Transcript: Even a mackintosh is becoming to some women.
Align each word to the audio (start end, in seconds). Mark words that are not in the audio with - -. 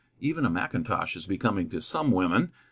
Even 0.19 0.45
a 0.47 0.49
mackintosh 0.49 1.15
is 1.15 1.27
becoming 1.27 1.69
to 1.69 1.79
some 1.79 2.09
women. 2.09 2.51